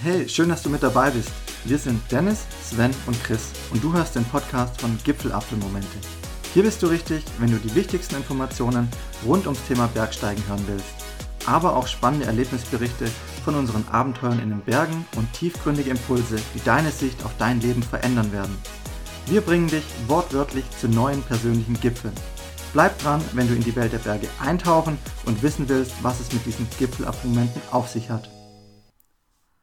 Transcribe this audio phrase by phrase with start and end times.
[0.00, 1.32] Hey, schön, dass du mit dabei bist.
[1.64, 5.98] Wir sind Dennis, Sven und Chris und du hörst den Podcast von Gipfelapfelmomente.
[6.54, 8.88] Hier bist du richtig, wenn du die wichtigsten Informationen
[9.26, 10.86] rund ums Thema Bergsteigen hören willst,
[11.46, 13.06] aber auch spannende Erlebnisberichte
[13.44, 17.82] von unseren Abenteuern in den Bergen und tiefgründige Impulse, die deine Sicht auf dein Leben
[17.82, 18.56] verändern werden.
[19.26, 22.14] Wir bringen dich wortwörtlich zu neuen persönlichen Gipfeln.
[22.72, 24.96] Bleib dran, wenn du in die Welt der Berge eintauchen
[25.26, 28.30] und wissen willst, was es mit diesen Gipfelabmomenten auf sich hat.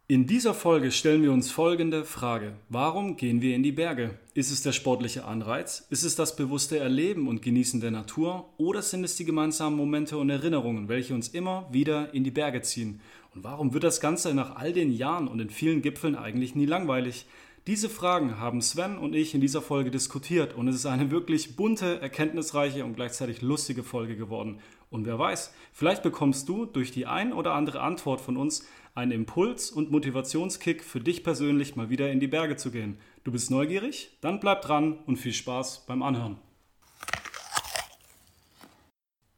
[0.07, 2.53] In dieser Folge stellen wir uns folgende Frage.
[2.69, 4.19] Warum gehen wir in die Berge?
[4.35, 5.87] Ist es der sportliche Anreiz?
[5.89, 8.47] Ist es das bewusste Erleben und Genießen der Natur?
[8.57, 12.61] Oder sind es die gemeinsamen Momente und Erinnerungen, welche uns immer wieder in die Berge
[12.61, 13.01] ziehen?
[13.33, 16.67] Und warum wird das Ganze nach all den Jahren und in vielen Gipfeln eigentlich nie
[16.67, 17.25] langweilig?
[17.65, 21.55] Diese Fragen haben Sven und ich in dieser Folge diskutiert und es ist eine wirklich
[21.55, 24.59] bunte, erkenntnisreiche und gleichzeitig lustige Folge geworden.
[24.91, 29.11] Und wer weiß, vielleicht bekommst du durch die ein oder andere Antwort von uns einen
[29.11, 32.97] Impuls und Motivationskick für dich persönlich mal wieder in die Berge zu gehen.
[33.25, 34.17] Du bist neugierig?
[34.21, 36.37] Dann bleib dran und viel Spaß beim Anhören.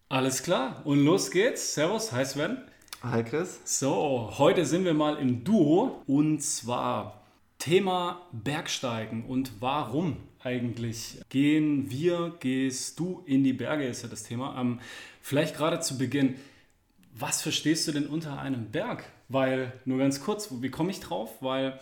[0.09, 1.73] Alles klar und los geht's.
[1.73, 2.59] Servus, hi Sven.
[3.01, 3.59] Hi Chris.
[3.65, 7.25] So, heute sind wir mal im Duo und zwar
[7.57, 14.23] Thema Bergsteigen und warum eigentlich gehen wir, gehst du in die Berge, ist ja das
[14.23, 14.55] Thema.
[14.61, 14.79] Ähm,
[15.21, 16.35] vielleicht gerade zu Beginn,
[17.13, 19.03] was verstehst du denn unter einem Berg?
[19.29, 21.29] Weil, nur ganz kurz, wie komme ich drauf?
[21.41, 21.79] Weil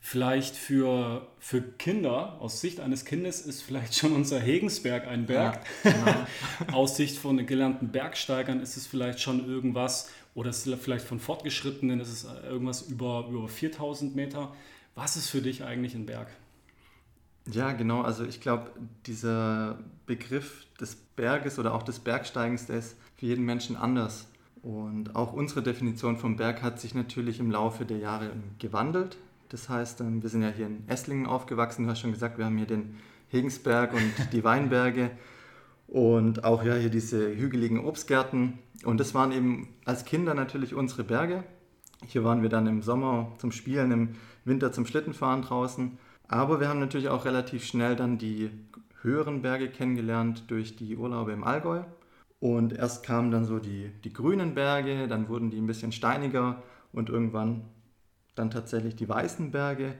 [0.00, 5.60] vielleicht für, für Kinder, aus Sicht eines Kindes, ist vielleicht schon unser Hegensberg ein Berg.
[5.84, 6.26] Ja, genau.
[6.72, 12.10] aus Sicht von gelernten Bergsteigern ist es vielleicht schon irgendwas, oder vielleicht von Fortgeschrittenen ist
[12.10, 14.54] es irgendwas über, über 4000 Meter.
[14.94, 16.28] Was ist für dich eigentlich ein Berg?
[17.50, 18.02] Ja, genau.
[18.02, 18.70] Also ich glaube,
[19.06, 24.28] dieser Begriff des Berges oder auch des Bergsteigens, der ist für jeden Menschen anders.
[24.62, 29.16] Und auch unsere Definition vom Berg hat sich natürlich im Laufe der Jahre gewandelt.
[29.48, 31.84] Das heißt, ähm, wir sind ja hier in Esslingen aufgewachsen.
[31.84, 32.96] Du hast schon gesagt, wir haben hier den
[33.28, 35.10] Hegensberg und die Weinberge
[35.86, 38.58] und auch ja hier diese hügeligen Obstgärten.
[38.84, 41.44] Und das waren eben als Kinder natürlich unsere Berge.
[42.06, 44.08] Hier waren wir dann im Sommer zum Spielen, im
[44.44, 45.98] Winter zum Schlittenfahren draußen.
[46.28, 48.50] Aber wir haben natürlich auch relativ schnell dann die
[49.00, 51.82] höheren Berge kennengelernt durch die Urlaube im Allgäu.
[52.40, 56.62] Und erst kamen dann so die, die grünen Berge, dann wurden die ein bisschen steiniger
[56.92, 57.64] und irgendwann
[58.34, 59.94] dann tatsächlich die weißen Berge.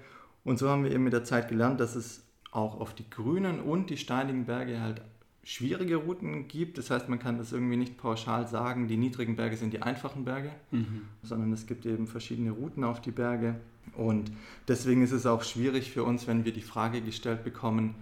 [0.44, 3.60] Und so haben wir eben mit der Zeit gelernt, dass es auch auf die grünen
[3.60, 5.02] und die steinigen Berge halt
[5.42, 6.78] schwierige Routen gibt.
[6.78, 10.24] Das heißt, man kann das irgendwie nicht pauschal sagen, die niedrigen Berge sind die einfachen
[10.24, 11.02] Berge, mhm.
[11.22, 13.56] sondern es gibt eben verschiedene Routen auf die Berge.
[13.96, 14.30] Und
[14.68, 17.94] deswegen ist es auch schwierig für uns, wenn wir die Frage gestellt bekommen,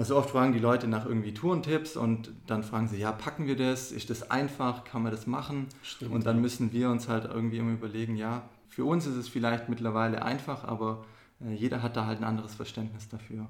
[0.00, 3.54] also oft fragen die Leute nach irgendwie Tourentipps und dann fragen sie, ja, packen wir
[3.54, 3.92] das?
[3.92, 4.84] Ist das einfach?
[4.84, 5.66] Kann man das machen?
[5.82, 9.28] Stimmt, und dann müssen wir uns halt irgendwie immer überlegen, ja, für uns ist es
[9.28, 11.04] vielleicht mittlerweile einfach, aber
[11.44, 13.46] äh, jeder hat da halt ein anderes Verständnis dafür.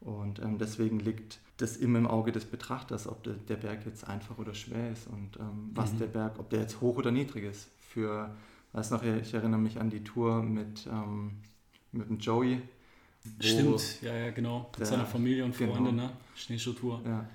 [0.00, 4.08] Und ähm, deswegen liegt das immer im Auge des Betrachters, ob der, der Berg jetzt
[4.08, 5.98] einfach oder schwer ist und ähm, was mhm.
[5.98, 7.68] der Berg, ob der jetzt hoch oder niedrig ist.
[7.78, 8.34] Für,
[8.72, 11.36] weiß noch, ich erinnere mich an die Tour mit, ähm,
[11.92, 12.62] mit dem Joey,
[13.40, 14.68] Stimmt, ja, ja, genau.
[14.70, 15.92] Mit der, seiner Familie und Freunde, genau.
[15.92, 16.10] ne?
[16.36, 17.00] Schneeschuhtour.
[17.04, 17.26] Ja.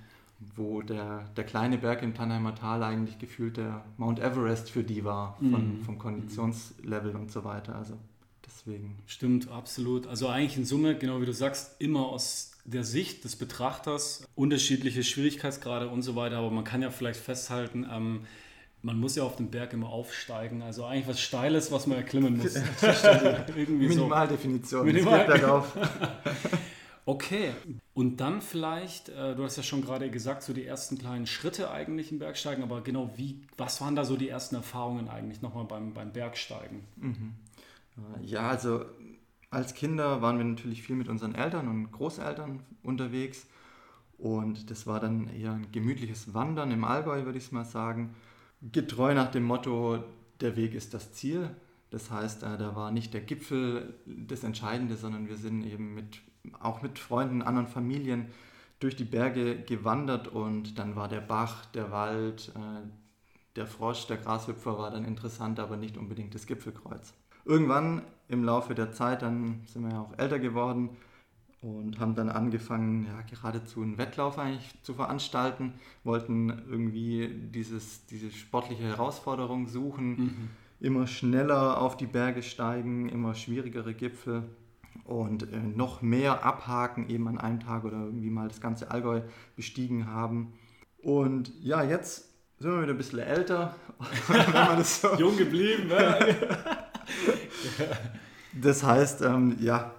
[0.55, 5.03] Wo der, der kleine Berg im Tannheimer Tal eigentlich gefühlt der Mount Everest für die
[5.03, 5.83] war, von, mhm.
[5.83, 7.75] vom Konditionslevel und so weiter.
[7.75, 7.95] Also
[8.45, 8.97] deswegen.
[9.05, 10.07] Stimmt, absolut.
[10.07, 15.03] Also eigentlich in Summe, genau wie du sagst, immer aus der Sicht des Betrachters unterschiedliche
[15.03, 16.37] Schwierigkeitsgrade und so weiter.
[16.37, 18.21] Aber man kann ja vielleicht festhalten, ähm,
[18.81, 20.61] man muss ja auf den Berg immer aufsteigen.
[20.61, 22.55] Also eigentlich was Steiles, was man erklimmen muss.
[23.55, 24.85] Minimaldefinition.
[24.85, 25.77] Minimal bergauf.
[27.05, 27.51] okay.
[27.93, 31.71] Und dann vielleicht, äh, du hast ja schon gerade gesagt, so die ersten kleinen Schritte
[31.71, 35.65] eigentlich im Bergsteigen, aber genau wie, was waren da so die ersten Erfahrungen eigentlich nochmal
[35.65, 36.83] beim, beim Bergsteigen?
[36.95, 37.33] Mhm.
[38.21, 38.85] Ja, also
[39.49, 43.45] als Kinder waren wir natürlich viel mit unseren Eltern und Großeltern unterwegs.
[44.17, 48.15] Und das war dann eher ein gemütliches Wandern im Allgäu, würde ich mal sagen
[48.61, 50.03] getreu nach dem Motto,
[50.41, 51.49] der Weg ist das Ziel.
[51.89, 56.21] Das heißt, äh, da war nicht der Gipfel das Entscheidende, sondern wir sind eben mit,
[56.59, 58.27] auch mit Freunden, anderen Familien
[58.79, 62.87] durch die Berge gewandert und dann war der Bach, der Wald, äh,
[63.55, 67.13] der Frosch, der Grashüpfer war dann interessant, aber nicht unbedingt das Gipfelkreuz.
[67.45, 70.91] Irgendwann im Laufe der Zeit, dann sind wir ja auch älter geworden,
[71.61, 75.73] und haben dann angefangen, ja, geradezu einen Wettlauf eigentlich zu veranstalten,
[76.03, 80.49] wollten irgendwie dieses, diese sportliche Herausforderung suchen, mhm.
[80.79, 84.43] immer schneller auf die Berge steigen, immer schwierigere Gipfel
[85.03, 89.21] und äh, noch mehr abhaken, eben an einem Tag oder irgendwie mal das ganze Allgäu
[89.57, 90.53] bestiegen haben.
[91.01, 93.75] Und ja, jetzt sind wir wieder ein bisschen älter.
[94.83, 96.35] so Jung geblieben, ne?
[98.61, 99.91] Das heißt, ähm, ja,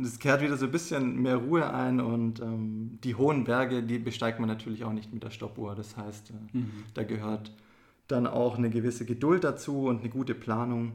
[0.00, 3.98] es kehrt wieder so ein bisschen mehr Ruhe ein und ähm, die hohen Berge, die
[3.98, 5.74] besteigt man natürlich auch nicht mit der Stoppuhr.
[5.74, 6.84] Das heißt, äh, mhm.
[6.94, 7.52] da gehört
[8.08, 10.92] dann auch eine gewisse Geduld dazu und eine gute Planung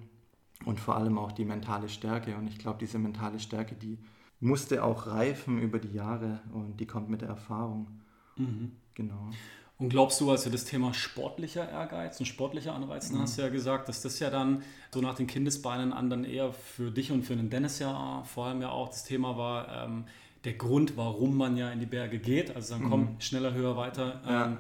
[0.66, 2.36] und vor allem auch die mentale Stärke.
[2.36, 3.98] Und ich glaube, diese mentale Stärke, die
[4.40, 7.88] musste auch reifen über die Jahre und die kommt mit der Erfahrung.
[8.36, 8.72] Mhm.
[8.94, 9.30] Genau.
[9.80, 13.22] Und glaubst du, also das Thema sportlicher Ehrgeiz und sportlicher Anreiz, mhm.
[13.22, 16.52] hast du ja gesagt, dass das ja dann so nach den Kindesbeinen an dann eher
[16.52, 20.06] für dich und für den Dennis ja vor allem ja auch das Thema war, ähm,
[20.46, 22.56] der Grund, warum man ja in die Berge geht.
[22.56, 23.16] Also dann komm, mhm.
[23.20, 24.22] schneller, höher, weiter.
[24.26, 24.58] Ja.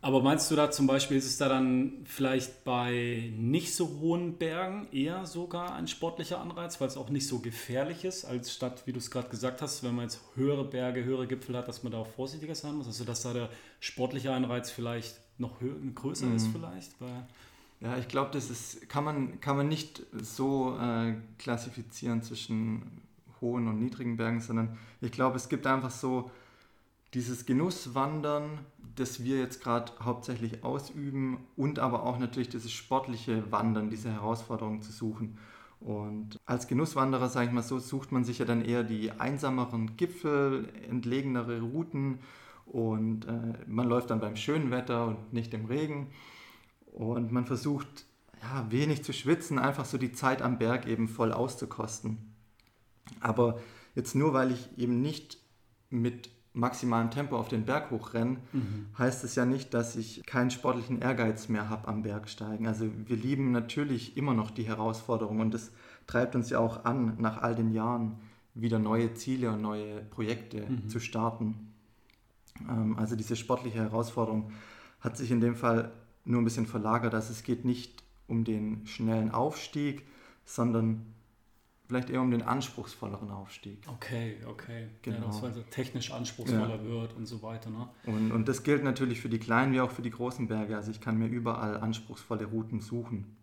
[0.00, 4.38] Aber meinst du da zum Beispiel, ist es da dann vielleicht bei nicht so hohen
[4.38, 8.82] Bergen eher sogar ein sportlicher Anreiz, weil es auch nicht so gefährlich ist, als statt,
[8.86, 11.82] wie du es gerade gesagt hast, wenn man jetzt höhere Berge, höhere Gipfel hat, dass
[11.82, 12.86] man da auch vorsichtiger sein muss?
[12.86, 13.48] Also dass da der
[13.80, 16.36] sportliche Anreiz vielleicht noch höher, größer mhm.
[16.36, 16.92] ist vielleicht?
[17.80, 23.02] ja, ich glaube, das ist, kann man, kann man nicht so äh, klassifizieren zwischen
[23.40, 26.30] hohen und niedrigen Bergen, sondern ich glaube, es gibt einfach so
[27.14, 28.58] dieses Genusswandern,
[29.00, 34.82] das wir jetzt gerade hauptsächlich ausüben und aber auch natürlich dieses sportliche Wandern, diese Herausforderung
[34.82, 35.38] zu suchen.
[35.80, 39.96] Und als Genusswanderer, sage ich mal so, sucht man sich ja dann eher die einsameren
[39.96, 42.18] Gipfel, entlegenere Routen
[42.66, 46.10] und äh, man läuft dann beim schönen Wetter und nicht im Regen.
[46.92, 48.06] Und man versucht
[48.42, 52.34] ja, wenig zu schwitzen, einfach so die Zeit am Berg eben voll auszukosten.
[53.20, 53.60] Aber
[53.94, 55.38] jetzt nur, weil ich eben nicht
[55.90, 58.86] mit maximalen Tempo auf den Berg hochrennen, mhm.
[58.98, 62.66] heißt es ja nicht, dass ich keinen sportlichen Ehrgeiz mehr habe am Bergsteigen.
[62.66, 65.70] Also wir lieben natürlich immer noch die Herausforderung und das
[66.06, 68.16] treibt uns ja auch an, nach all den Jahren
[68.54, 70.88] wieder neue Ziele und neue Projekte mhm.
[70.88, 71.72] zu starten.
[72.68, 74.52] Ähm, also diese sportliche Herausforderung
[75.00, 75.92] hat sich in dem Fall
[76.24, 77.14] nur ein bisschen verlagert.
[77.14, 80.06] Also es geht nicht um den schnellen Aufstieg,
[80.44, 81.06] sondern
[81.88, 83.78] vielleicht eher um den anspruchsvolleren Aufstieg.
[83.88, 84.88] Okay, okay.
[85.00, 85.30] Genau.
[85.30, 86.84] Ja, dass es technisch anspruchsvoller ja.
[86.84, 87.70] wird und so weiter.
[87.70, 87.88] Ne?
[88.04, 90.76] Und, und das gilt natürlich für die kleinen wie auch für die großen Berge.
[90.76, 93.36] Also ich kann mir überall anspruchsvolle Routen suchen.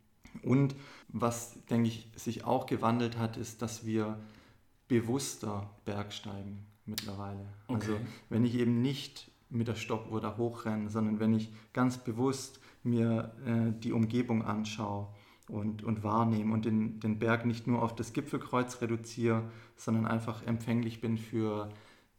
[0.44, 0.76] Und
[1.08, 4.20] was, denke ich, sich auch gewandelt hat, ist, dass wir
[4.88, 7.48] bewusster Bergsteigen mittlerweile.
[7.68, 7.80] Okay.
[7.82, 8.00] Also
[8.30, 13.32] wenn ich eben nicht mit der Stoppuhr da hochrenne, sondern wenn ich ganz bewusst mir
[13.46, 15.08] äh, die Umgebung anschaue,
[15.48, 19.44] und, und wahrnehme und den, den Berg nicht nur auf das Gipfelkreuz reduziere,
[19.76, 21.70] sondern einfach empfänglich bin für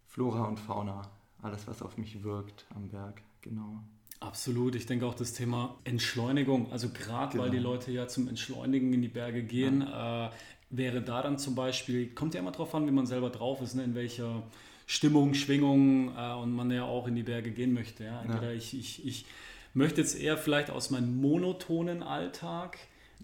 [0.07, 1.03] Flora und Fauna,
[1.43, 3.83] alles, was auf mich wirkt am Berg, genau.
[4.21, 7.45] Absolut, ich denke auch das Thema Entschleunigung, also gerade genau.
[7.45, 10.29] weil die Leute ja zum Entschleunigen in die Berge gehen, ja.
[10.29, 10.31] äh,
[10.71, 13.75] wäre da dann zum Beispiel, kommt ja immer darauf an, wie man selber drauf ist,
[13.75, 14.43] ne, in welcher
[14.87, 18.05] Stimmung, Schwingung äh, und man ja auch in die Berge gehen möchte.
[18.05, 18.23] Ja?
[18.23, 18.57] Entweder ja.
[18.57, 19.27] Ich, ich, ich
[19.75, 22.79] möchte jetzt eher vielleicht aus meinem monotonen Alltag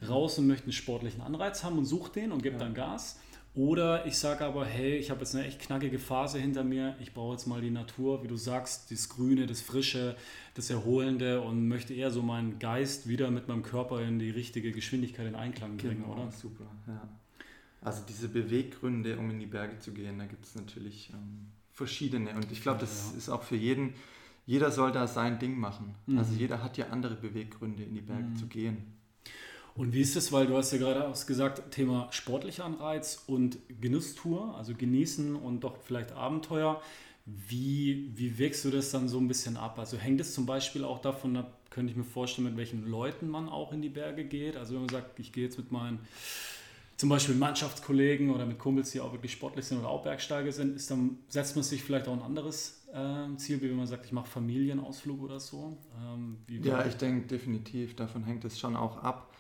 [0.09, 2.61] raus und möchte einen sportlichen Anreiz haben und suche den und gebe ja.
[2.61, 3.19] dann Gas.
[3.55, 7.13] Oder ich sage aber, hey, ich habe jetzt eine echt knackige Phase hinter mir, ich
[7.13, 10.17] brauche jetzt mal die Natur, wie du sagst, das Grüne, das Frische,
[10.55, 14.73] das Erholende und möchte eher so meinen Geist wieder mit meinem Körper in die richtige
[14.73, 16.31] Geschwindigkeit in Einklang bringen, genau, oder?
[16.31, 17.07] Super, ja.
[17.83, 22.31] Also diese Beweggründe, um in die Berge zu gehen, da gibt es natürlich ähm, verschiedene
[22.31, 23.19] und ich glaube, das ja.
[23.19, 23.93] ist auch für jeden,
[24.47, 25.95] jeder soll da sein Ding machen.
[26.07, 26.19] Mhm.
[26.19, 28.37] Also jeder hat ja andere Beweggründe, in die Berge mhm.
[28.37, 29.02] zu gehen.
[29.75, 33.59] Und wie ist es, weil du hast ja gerade auch gesagt, Thema sportlicher Anreiz und
[33.81, 36.83] Genusstour, also genießen und doch vielleicht Abenteuer.
[37.25, 39.79] Wie, wie wägst du das dann so ein bisschen ab?
[39.79, 43.29] Also hängt es zum Beispiel auch davon ab, könnte ich mir vorstellen, mit welchen Leuten
[43.29, 44.57] man auch in die Berge geht?
[44.57, 46.01] Also wenn man sagt, ich gehe jetzt mit meinen
[46.97, 50.77] zum Beispiel Mannschaftskollegen oder mit Kumpels, die auch wirklich sportlich sind oder auch Bergsteiger sind,
[50.77, 54.05] ist dann, setzt man sich vielleicht auch ein anderes äh, Ziel, wie wenn man sagt,
[54.05, 55.79] ich mache Familienausflug oder so?
[56.05, 59.32] Ähm, ja, ich denke definitiv, davon hängt es schon auch ab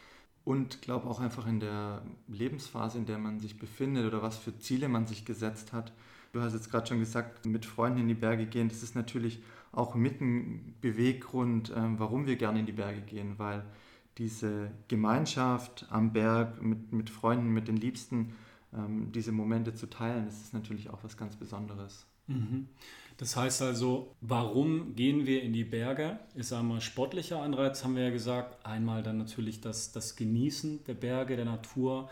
[0.44, 4.58] und glaube auch einfach in der Lebensphase, in der man sich befindet oder was für
[4.58, 5.92] Ziele man sich gesetzt hat.
[6.32, 9.42] Du hast jetzt gerade schon gesagt, mit Freunden in die Berge gehen, das ist natürlich
[9.70, 13.64] auch mit ein Beweggrund, ähm, warum wir gerne in die Berge gehen, weil
[14.18, 18.34] diese Gemeinschaft am Berg mit, mit Freunden, mit den Liebsten,
[18.74, 22.06] ähm, diese Momente zu teilen, das ist natürlich auch was ganz Besonderes.
[22.26, 22.68] Mhm.
[23.16, 26.18] Das heißt also, warum gehen wir in die Berge?
[26.34, 28.64] Ist einmal sportlicher Anreiz, haben wir ja gesagt.
[28.66, 32.08] Einmal dann natürlich das, das Genießen der Berge, der Natur.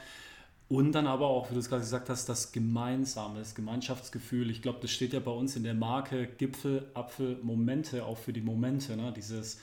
[0.69, 4.50] Und dann aber auch, wie du es gerade gesagt hast, das Gemeinsame, das Gemeinschaftsgefühl.
[4.50, 8.33] Ich glaube, das steht ja bei uns in der Marke Gipfel, Apfel, Momente, auch für
[8.33, 8.97] die Momente.
[8.97, 9.12] Ne?
[9.16, 9.59] Dieses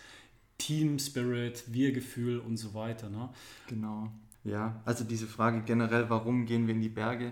[0.58, 3.10] Team Spirit, Wir-Gefühl und so weiter.
[3.10, 3.29] Ne?
[3.67, 4.10] Genau.
[4.44, 7.32] Ja, also diese Frage generell, warum gehen wir in die Berge,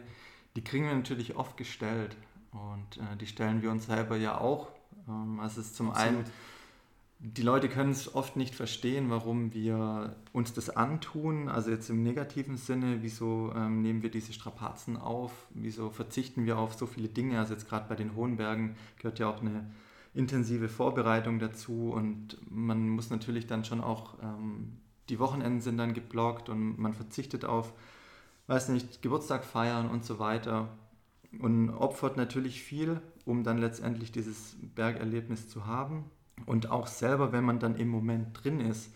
[0.56, 2.16] die kriegen wir natürlich oft gestellt.
[2.56, 4.70] Und äh, die stellen wir uns selber ja auch.
[5.08, 6.18] Ähm, also es ist zum Absolut.
[6.18, 6.26] einen,
[7.20, 11.50] die Leute können es oft nicht verstehen, warum wir uns das antun.
[11.50, 15.32] Also jetzt im negativen Sinne, wieso ähm, nehmen wir diese Strapazen auf?
[15.52, 17.40] Wieso verzichten wir auf so viele Dinge?
[17.40, 19.70] Also jetzt gerade bei den hohen Bergen gehört ja auch eine
[20.14, 24.78] intensive Vorbereitung dazu und man muss natürlich dann schon auch, ähm,
[25.10, 27.74] die Wochenenden sind dann geblockt und man verzichtet auf,
[28.48, 30.70] weiß nicht, Geburtstag feiern und so weiter
[31.40, 36.06] und opfert natürlich viel, um dann letztendlich dieses Bergerlebnis zu haben.
[36.46, 38.92] Und auch selber, wenn man dann im Moment drin ist,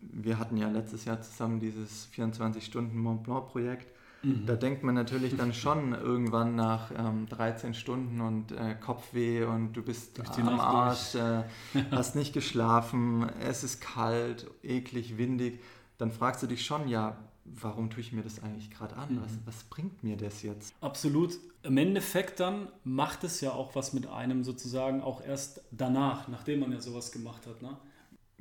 [0.00, 3.86] wir hatten ja letztes Jahr zusammen dieses 24-Stunden Mont Blanc-Projekt.
[4.22, 4.46] Mhm.
[4.46, 9.72] Da denkt man natürlich dann schon irgendwann nach ähm, 13 Stunden und äh, Kopfweh und
[9.72, 11.44] du bist am Nacht Arsch, äh,
[11.90, 15.60] hast nicht geschlafen, es ist kalt, eklig, windig.
[15.98, 19.14] Dann fragst du dich schon, ja, warum tue ich mir das eigentlich gerade an?
[19.14, 19.22] Mhm.
[19.22, 20.74] Was, was bringt mir das jetzt?
[20.80, 21.38] Absolut.
[21.62, 26.60] Im Endeffekt dann macht es ja auch was mit einem sozusagen auch erst danach, nachdem
[26.60, 27.62] man ja sowas gemacht hat.
[27.62, 27.76] Ne?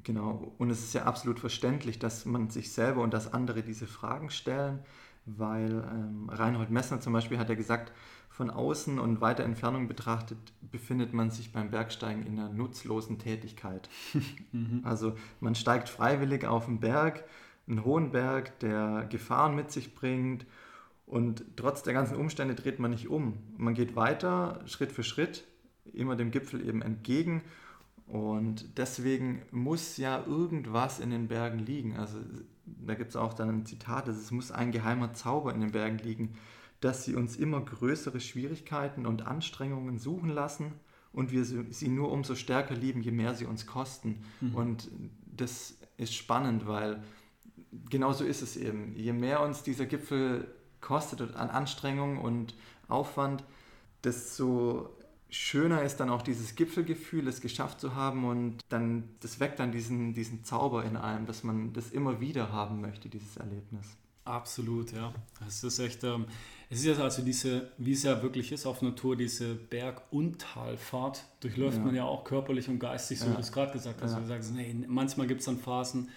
[0.04, 0.54] Genau.
[0.58, 4.30] Und es ist ja absolut verständlich, dass man sich selber und dass andere diese Fragen
[4.30, 4.80] stellen,
[5.26, 7.92] weil ähm, Reinhold Messner zum Beispiel hat ja gesagt,
[8.30, 10.38] von außen und weiter Entfernung betrachtet
[10.72, 13.90] befindet man sich beim Bergsteigen in einer nutzlosen Tätigkeit.
[14.52, 14.82] mhm.
[14.84, 17.26] Also man steigt freiwillig auf den Berg,
[17.72, 20.46] einen hohen Berg, der Gefahren mit sich bringt
[21.06, 23.38] und trotz der ganzen Umstände dreht man nicht um.
[23.58, 25.46] Man geht weiter, Schritt für Schritt,
[25.94, 27.42] immer dem Gipfel eben entgegen
[28.08, 31.98] und deswegen muss ja irgendwas in den Bergen liegen.
[31.98, 32.20] Also
[32.66, 35.98] da gibt es auch dann ein Zitat, es muss ein geheimer Zauber in den Bergen
[35.98, 36.34] liegen,
[36.82, 40.74] dass sie uns immer größere Schwierigkeiten und Anstrengungen suchen lassen
[41.14, 44.24] und wir sie nur umso stärker lieben, je mehr sie uns kosten.
[44.42, 44.56] Mhm.
[44.56, 44.92] Und
[45.26, 47.02] das ist spannend, weil
[47.90, 48.96] genau so ist es eben.
[48.96, 50.48] Je mehr uns dieser Gipfel
[50.82, 52.56] kostet an Anstrengung und
[52.88, 53.44] Aufwand,
[54.04, 54.90] desto
[55.30, 59.72] schöner ist dann auch dieses Gipfelgefühl, es geschafft zu haben und dann, das weckt dann
[59.72, 63.86] diesen, diesen Zauber in einem, dass man das immer wieder haben möchte, dieses Erlebnis.
[64.26, 65.14] Absolut, ja.
[65.48, 66.26] Es ist echt, ähm,
[66.70, 70.40] es ist ja also diese, wie es ja wirklich ist auf Natur, diese Berg- und
[70.40, 71.84] Talfahrt durchläuft ja.
[71.84, 73.32] man ja auch körperlich und geistig, so ja.
[73.32, 74.12] wie du es gerade gesagt hast.
[74.12, 74.20] Ja.
[74.20, 76.10] Du sagst, nee, manchmal gibt es dann Phasen,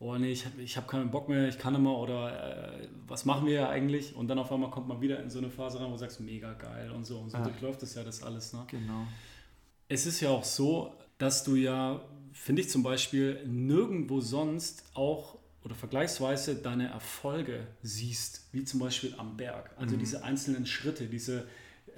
[0.00, 3.24] oh nee, ich habe ich hab keinen Bock mehr, ich kann immer oder äh, was
[3.24, 4.14] machen wir ja eigentlich?
[4.14, 6.20] Und dann auf einmal kommt man wieder in so eine Phase rein, wo du sagst,
[6.20, 7.18] mega geil und so.
[7.18, 7.44] Und so ja.
[7.44, 8.52] durchläuft das ja das alles.
[8.52, 8.64] Ne?
[8.68, 9.06] Genau.
[9.88, 12.00] Es ist ja auch so, dass du ja,
[12.32, 19.14] finde ich zum Beispiel, nirgendwo sonst auch oder vergleichsweise deine Erfolge siehst, wie zum Beispiel
[19.18, 19.74] am Berg.
[19.76, 20.00] Also mhm.
[20.00, 21.48] diese einzelnen Schritte, diese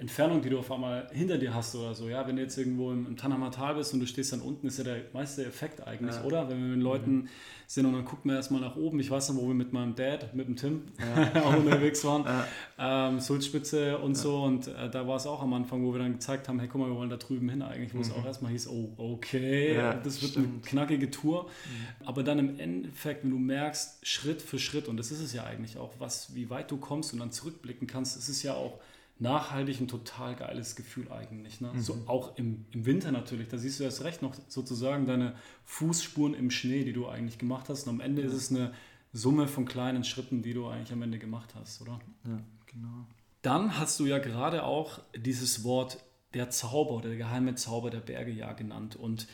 [0.01, 2.09] Entfernung, die du auf einmal hinter dir hast oder so.
[2.09, 4.79] Ja, wenn du jetzt irgendwo im, im Tal bist und du stehst dann unten, ist
[4.79, 6.23] ja der meiste Effekt eigentlich, ja.
[6.23, 6.49] oder?
[6.49, 7.27] Wenn wir mit Leuten mhm.
[7.67, 8.99] sind und dann gucken wir erstmal nach oben.
[8.99, 11.41] Ich weiß noch, wo wir mit meinem Dad, mit dem Tim ja.
[11.43, 13.09] auch unterwegs waren, ja.
[13.09, 14.41] ähm, Sulzspitze und so.
[14.41, 16.81] Und äh, da war es auch am Anfang, wo wir dann gezeigt haben, hey, guck
[16.81, 18.03] mal, wir wollen da drüben hin eigentlich, wo mhm.
[18.03, 20.47] es auch erstmal hieß, oh, okay, das wird stimmt.
[20.47, 21.43] eine knackige Tour.
[21.43, 22.07] Mhm.
[22.07, 25.43] Aber dann im Endeffekt, wenn du merkst, Schritt für Schritt, und das ist es ja
[25.43, 28.79] eigentlich auch, was, wie weit du kommst und dann zurückblicken kannst, ist es ja auch
[29.21, 31.61] nachhaltig ein total geiles Gefühl eigentlich.
[31.61, 31.71] Ne?
[31.73, 31.81] Mhm.
[31.81, 35.35] So auch im, im Winter natürlich, da siehst du erst recht noch sozusagen deine
[35.65, 37.87] Fußspuren im Schnee, die du eigentlich gemacht hast.
[37.87, 38.73] Und am Ende ist es eine
[39.13, 41.99] Summe von kleinen Schritten, die du eigentlich am Ende gemacht hast, oder?
[42.25, 43.05] Ja, genau.
[43.43, 45.99] Dann hast du ja gerade auch dieses Wort
[46.33, 48.95] der Zauber oder der geheime Zauber der Berge ja genannt.
[48.95, 49.27] Und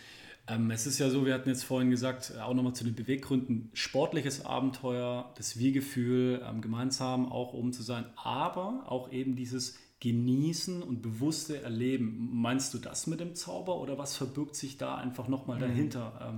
[0.48, 3.70] es ist ja so, wir hatten jetzt vorhin gesagt, äh, auch nochmal zu den Beweggründen,
[3.74, 10.84] sportliches Abenteuer, das Wir-Gefühl, ähm, gemeinsam auch oben zu sein, aber auch eben dieses Genießen
[10.84, 12.30] und bewusste Erleben.
[12.32, 15.62] Meinst du das mit dem Zauber oder was verbirgt sich da einfach nochmal mhm.
[15.62, 16.34] dahinter?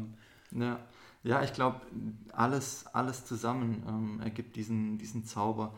[0.53, 0.79] Ähm, ja.
[1.23, 1.81] ja, ich glaube,
[2.31, 5.75] alles, alles zusammen ähm, ergibt diesen, diesen Zauber.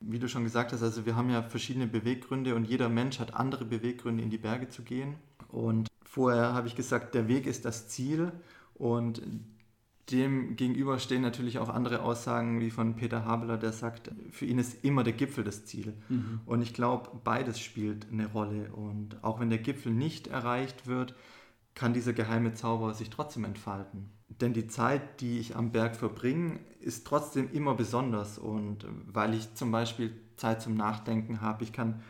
[0.00, 3.34] Wie du schon gesagt hast, also wir haben ja verschiedene Beweggründe und jeder Mensch hat
[3.34, 5.14] andere Beweggründe, in die Berge zu gehen.
[5.48, 8.32] Und Vorher habe ich gesagt, der Weg ist das Ziel
[8.74, 9.22] und
[10.10, 14.58] dem gegenüber stehen natürlich auch andere Aussagen wie von Peter Habeler, der sagt, für ihn
[14.58, 15.94] ist immer der Gipfel das Ziel.
[16.08, 16.40] Mhm.
[16.46, 18.72] Und ich glaube, beides spielt eine Rolle.
[18.72, 21.14] Und auch wenn der Gipfel nicht erreicht wird,
[21.76, 24.10] kann dieser geheime Zauber sich trotzdem entfalten.
[24.40, 28.36] Denn die Zeit, die ich am Berg verbringe, ist trotzdem immer besonders.
[28.36, 32.02] Und weil ich zum Beispiel Zeit zum Nachdenken habe, ich kann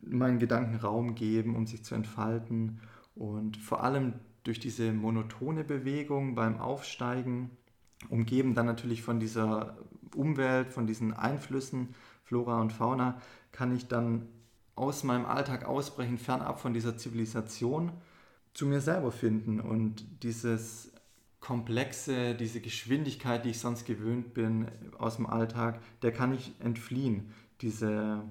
[0.00, 2.80] meinen Gedanken Raum geben, um sich zu entfalten.
[3.18, 7.50] Und vor allem durch diese monotone Bewegung beim Aufsteigen,
[8.08, 9.76] umgeben dann natürlich von dieser
[10.14, 11.94] Umwelt, von diesen Einflüssen,
[12.24, 13.20] Flora und Fauna,
[13.52, 14.28] kann ich dann
[14.76, 17.90] aus meinem Alltag ausbrechen, fernab von dieser Zivilisation,
[18.54, 20.92] zu mir selber finden und dieses
[21.40, 24.66] komplexe, diese Geschwindigkeit, die ich sonst gewöhnt bin
[24.98, 27.32] aus dem Alltag, der kann ich entfliehen.
[27.60, 28.22] Diese,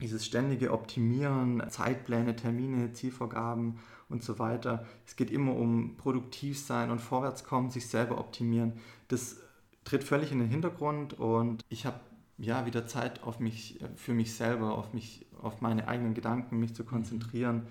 [0.00, 3.78] dieses ständige Optimieren, Zeitpläne, Termine, Zielvorgaben
[4.14, 4.86] und so weiter.
[5.04, 8.74] Es geht immer um produktiv sein und vorwärts kommen, sich selber optimieren.
[9.08, 9.40] Das
[9.84, 12.00] tritt völlig in den Hintergrund und ich habe
[12.38, 16.74] ja wieder Zeit auf mich, für mich selber, auf mich, auf meine eigenen Gedanken, mich
[16.74, 17.66] zu konzentrieren.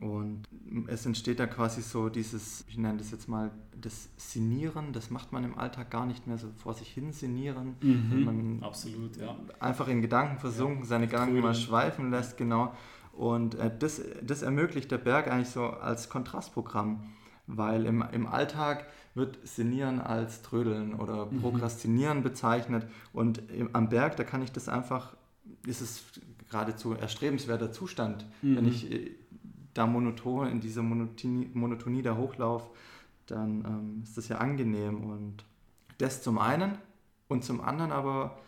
[0.00, 0.42] Und
[0.88, 5.32] es entsteht da quasi so dieses, ich nenne das jetzt mal das Sinieren, das macht
[5.32, 7.76] man im Alltag gar nicht mehr so vor sich hin sinieren.
[7.80, 9.36] Mhm, man absolut, ja.
[9.60, 12.74] Einfach in Gedanken versunken, ja, seine Gedanken mal schweifen lässt, genau.
[13.16, 17.04] Und äh, das, das ermöglicht der Berg eigentlich so als Kontrastprogramm,
[17.46, 21.40] weil im, im Alltag wird Sinieren als Trödeln oder mhm.
[21.40, 22.22] Prokrastinieren mhm.
[22.22, 25.16] bezeichnet und im, am Berg, da kann ich das einfach,
[25.66, 26.04] ist es
[26.50, 28.56] geradezu erstrebenswerter Zustand, mhm.
[28.56, 29.10] wenn ich äh,
[29.72, 32.70] da monoton, in dieser Monotonie, Monotonie da hochlaufe,
[33.26, 35.44] dann ähm, ist das ja angenehm und
[35.98, 36.76] das zum einen
[37.28, 38.38] und zum anderen aber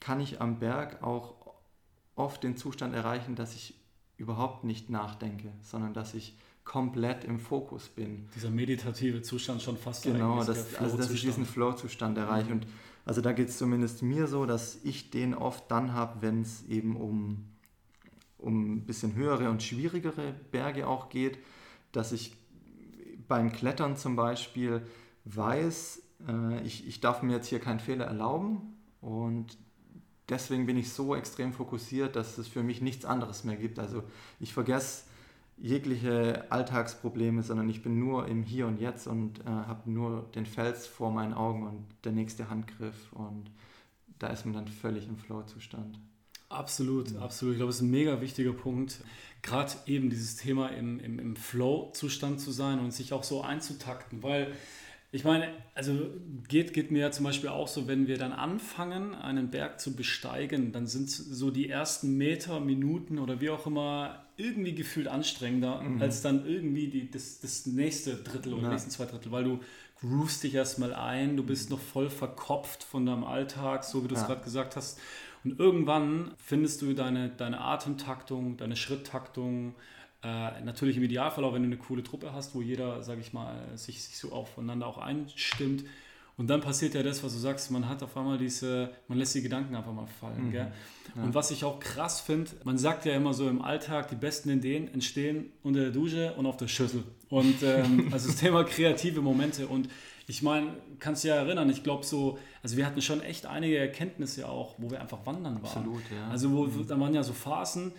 [0.00, 1.34] kann ich am Berg auch
[2.14, 3.81] oft den Zustand erreichen, dass ich
[4.22, 8.28] überhaupt nicht nachdenke, sondern dass ich komplett im Fokus bin.
[8.36, 10.04] Dieser meditative Zustand schon fast.
[10.04, 12.50] Genau, das, also dass ich diesen Flow-Zustand erreiche.
[12.50, 12.60] Mhm.
[12.60, 12.66] Und
[13.04, 16.64] also da geht es zumindest mir so, dass ich den oft dann habe, wenn es
[16.68, 17.48] eben um,
[18.38, 21.38] um ein bisschen höhere und schwierigere Berge auch geht,
[21.90, 22.36] dass ich
[23.26, 24.86] beim Klettern zum Beispiel
[25.24, 29.58] weiß, äh, ich, ich darf mir jetzt hier keinen Fehler erlauben und
[30.28, 33.78] deswegen bin ich so extrem fokussiert, dass es für mich nichts anderes mehr gibt.
[33.78, 34.02] Also
[34.40, 35.04] ich vergesse
[35.58, 40.46] jegliche Alltagsprobleme, sondern ich bin nur im Hier und Jetzt und äh, habe nur den
[40.46, 43.50] Fels vor meinen Augen und der nächste Handgriff und
[44.18, 45.98] da ist man dann völlig im Flow-Zustand.
[46.48, 47.54] Absolut, absolut.
[47.54, 49.02] Ich glaube, es ist ein mega wichtiger Punkt,
[49.40, 54.22] gerade eben dieses Thema im, im, im Flow-Zustand zu sein und sich auch so einzutakten,
[54.22, 54.52] weil
[55.14, 56.08] ich meine, also
[56.48, 59.94] geht, geht mir ja zum Beispiel auch so, wenn wir dann anfangen, einen Berg zu
[59.94, 65.82] besteigen, dann sind so die ersten Meter, Minuten oder wie auch immer irgendwie gefühlt anstrengender
[65.82, 66.00] mhm.
[66.00, 68.68] als dann irgendwie die, das, das nächste Drittel oder ja.
[68.68, 69.60] die nächsten zwei Drittel, weil du
[70.00, 74.14] groovst dich erstmal ein, du bist noch voll verkopft von deinem Alltag, so wie du
[74.14, 74.28] es ja.
[74.28, 74.98] gerade gesagt hast.
[75.44, 79.74] Und irgendwann findest du deine, deine Atemtaktung, deine Schritttaktung,
[80.22, 83.32] äh, natürlich im Idealfall auch, wenn du eine coole Truppe hast, wo jeder, sage ich
[83.32, 85.84] mal, sich, sich so aufeinander auch einstimmt.
[86.38, 89.34] Und dann passiert ja das, was du sagst, man hat auf einmal diese, man lässt
[89.34, 90.48] die Gedanken einfach mal fallen.
[90.48, 90.54] Mhm.
[90.54, 90.72] Ja.
[91.16, 94.48] Und was ich auch krass finde, man sagt ja immer so im Alltag, die besten
[94.50, 97.04] Ideen entstehen unter der Dusche und auf der Schüssel.
[97.28, 99.66] Und ähm, also das Thema kreative Momente.
[99.66, 99.88] Und
[100.26, 100.68] ich meine,
[101.00, 104.76] kannst du ja erinnern, ich glaube so, also wir hatten schon echt einige Erkenntnisse auch,
[104.78, 105.64] wo wir einfach wandern waren.
[105.64, 106.28] Absolut, ja.
[106.30, 106.86] Also wo, mhm.
[106.86, 107.92] da waren ja so Phasen,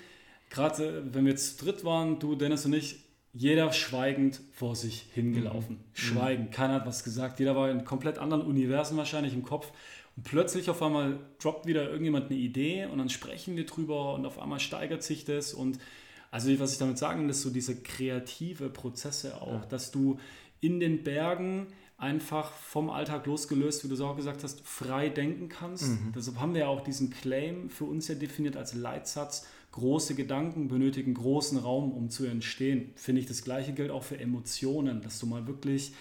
[0.53, 5.07] gerade wenn wir jetzt zu dritt waren, du, Dennis und ich, jeder schweigend vor sich
[5.13, 5.77] hingelaufen.
[5.77, 5.81] Mhm.
[5.93, 7.39] Schweigend, keiner hat was gesagt.
[7.39, 9.71] Jeder war in komplett anderen Universen wahrscheinlich im Kopf.
[10.15, 14.27] Und plötzlich auf einmal droppt wieder irgendjemand eine Idee und dann sprechen wir drüber und
[14.27, 15.55] auf einmal steigert sich das.
[15.55, 15.79] Und
[16.29, 19.65] also was ich damit sagen will, ist so diese kreative Prozesse auch, ja.
[19.69, 20.19] dass du
[20.61, 25.49] in den Bergen einfach vom Alltag losgelöst, wie du es auch gesagt hast, frei denken
[25.49, 25.89] kannst.
[25.89, 26.13] Mhm.
[26.15, 30.67] Deshalb haben wir ja auch diesen Claim für uns ja definiert als Leitsatz, große Gedanken
[30.67, 32.91] benötigen großen Raum, um zu entstehen.
[32.95, 35.93] Finde ich, das gleiche gilt auch für Emotionen, dass du mal wirklich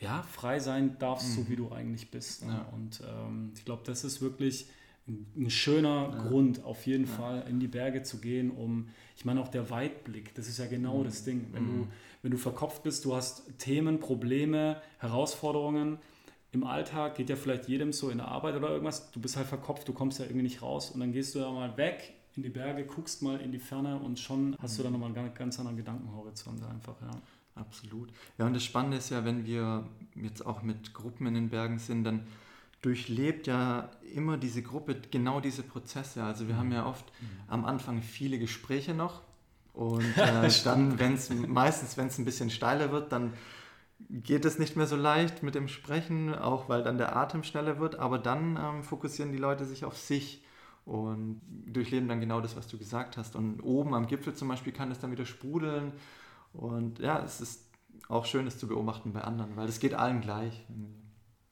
[0.00, 1.42] ja, frei sein darfst, mhm.
[1.42, 2.44] so wie du eigentlich bist.
[2.44, 2.52] Ne?
[2.52, 2.68] Ja.
[2.72, 4.66] Und ähm, ich glaube, das ist wirklich
[5.06, 6.28] ein, schöner ja.
[6.28, 7.12] Grund, auf jeden ja.
[7.12, 10.66] Fall in die Berge zu gehen, um, ich meine auch der Weitblick, das ist ja
[10.66, 11.04] genau mhm.
[11.04, 11.48] das Ding.
[11.52, 11.78] Wenn, mhm.
[11.82, 11.88] du,
[12.22, 15.98] wenn du verkopft bist, du hast Themen, Probleme, Herausforderungen,
[16.52, 19.46] im Alltag geht ja vielleicht jedem so in der Arbeit oder irgendwas, du bist halt
[19.46, 22.42] verkopft, du kommst ja irgendwie nicht raus und dann gehst du ja mal weg in
[22.42, 25.58] die Berge, guckst mal in die Ferne und schon hast du dann nochmal einen ganz
[25.58, 27.10] anderen Gedankenhorizont einfach, ja.
[27.54, 28.08] Absolut.
[28.38, 31.78] Ja, und das Spannende ist ja, wenn wir jetzt auch mit Gruppen in den Bergen
[31.78, 32.26] sind, dann
[32.80, 36.24] durchlebt ja immer diese Gruppe genau diese Prozesse.
[36.24, 36.58] Also wir mhm.
[36.58, 37.26] haben ja oft mhm.
[37.48, 39.20] am Anfang viele Gespräche noch
[39.72, 43.32] und äh, dann, wenn es meistens, wenn es ein bisschen steiler wird, dann
[44.10, 47.78] geht es nicht mehr so leicht mit dem Sprechen, auch weil dann der Atem schneller
[47.78, 50.42] wird, aber dann ähm, fokussieren die Leute sich auf sich
[50.84, 53.36] und durchleben dann genau das, was du gesagt hast.
[53.36, 55.92] Und oben am Gipfel zum Beispiel kann es dann wieder sprudeln.
[56.52, 57.70] Und ja, es ist
[58.08, 60.66] auch schön, das zu beobachten bei anderen, weil es geht allen gleich.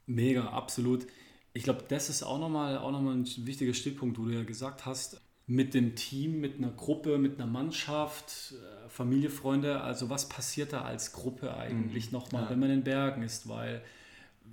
[0.07, 1.07] Mega, absolut.
[1.53, 4.87] Ich glaube, das ist auch nochmal auch noch ein wichtiger Stichpunkt, wo du ja gesagt
[4.87, 10.29] hast, mit dem Team, mit einer Gruppe, mit einer Mannschaft, äh, Familie, Freunde, also was
[10.29, 12.19] passiert da als Gruppe eigentlich mhm.
[12.19, 12.51] nochmal, ja.
[12.51, 13.83] wenn man in Bergen ist, weil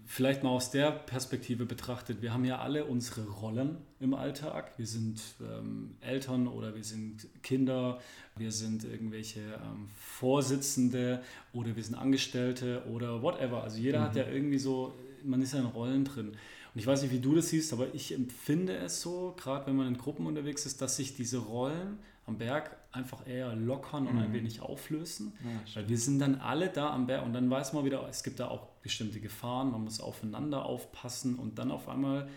[0.06, 4.72] vielleicht mal aus der Perspektive betrachtet, wir haben ja alle unsere Rollen im Alltag.
[4.78, 8.00] Wir sind ähm, Eltern oder wir sind Kinder,
[8.36, 11.22] wir sind irgendwelche ähm, Vorsitzende
[11.54, 13.64] oder wir sind Angestellte oder whatever.
[13.64, 14.04] Also jeder mhm.
[14.04, 16.30] hat ja irgendwie so, man ist ja in Rollen drin.
[16.30, 19.76] Und ich weiß nicht, wie du das siehst, aber ich empfinde es so, gerade wenn
[19.76, 24.16] man in Gruppen unterwegs ist, dass sich diese Rollen am Berg einfach eher lockern und
[24.16, 24.24] mhm.
[24.24, 25.34] ein wenig auflösen.
[25.44, 28.24] Ja, weil wir sind dann alle da am Berg und dann weiß man wieder, es
[28.24, 32.28] gibt da auch bestimmte Gefahren, man muss aufeinander aufpassen und dann auf einmal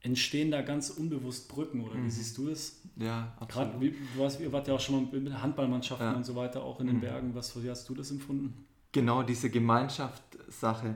[0.00, 2.06] entstehen da ganz unbewusst Brücken, oder mhm.
[2.06, 2.80] wie siehst du das?
[2.96, 3.72] Ja, absolut.
[3.72, 6.14] Gerade, wie, du warst, ihr wart ja auch schon mal mit Handballmannschaften ja.
[6.14, 7.00] und so weiter, auch in den mhm.
[7.00, 7.34] Bergen.
[7.34, 8.66] Was, wie hast du das empfunden?
[8.92, 10.94] Genau, diese Gemeinschaftssache.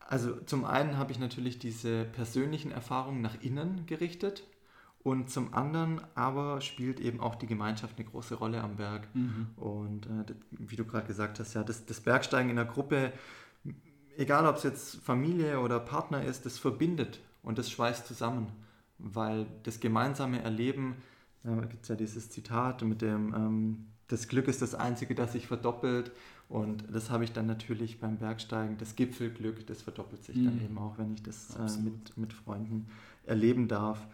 [0.00, 4.42] Also zum einen habe ich natürlich diese persönlichen Erfahrungen nach innen gerichtet
[5.08, 9.08] und zum anderen aber spielt eben auch die Gemeinschaft eine große Rolle am Berg.
[9.14, 9.46] Mhm.
[9.56, 13.14] Und äh, wie du gerade gesagt hast, ja, das, das Bergsteigen in der Gruppe,
[14.18, 18.52] egal ob es jetzt Familie oder Partner ist, das verbindet und das schweißt zusammen,
[18.98, 20.96] weil das gemeinsame Erleben,
[21.42, 25.32] da gibt es ja dieses Zitat mit dem, ähm, das Glück ist das Einzige, das
[25.32, 26.12] sich verdoppelt
[26.50, 30.44] und das habe ich dann natürlich beim Bergsteigen, das Gipfelglück, das verdoppelt sich mhm.
[30.44, 32.88] dann eben auch, wenn ich das äh, mit, mit Freunden
[33.24, 34.06] erleben darf.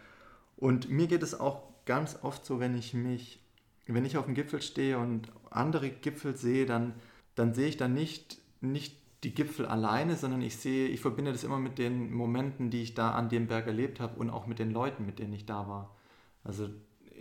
[0.57, 3.39] Und mir geht es auch ganz oft so, wenn ich mich,
[3.87, 6.93] wenn ich auf dem Gipfel stehe und andere Gipfel sehe, dann,
[7.35, 11.43] dann sehe ich dann nicht, nicht die Gipfel alleine, sondern ich sehe, ich verbinde das
[11.43, 14.59] immer mit den Momenten, die ich da an dem Berg erlebt habe und auch mit
[14.59, 15.95] den Leuten, mit denen ich da war.
[16.43, 16.69] Also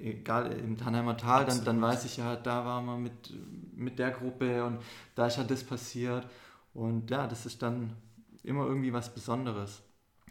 [0.03, 3.33] egal im Tannheimer Tal, dann, dann weiß ich ja, da war man mit,
[3.75, 4.79] mit der Gruppe und
[5.15, 6.27] da ist ja das passiert.
[6.75, 7.93] Und ja, das ist dann
[8.43, 9.83] immer irgendwie was Besonderes.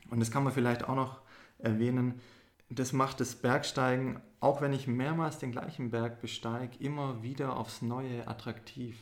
[0.09, 1.21] Und das kann man vielleicht auch noch
[1.57, 2.19] erwähnen,
[2.69, 7.81] das macht das Bergsteigen, auch wenn ich mehrmals den gleichen Berg besteige, immer wieder aufs
[7.81, 8.97] Neue attraktiv.